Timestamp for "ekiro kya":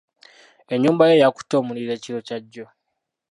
1.97-2.37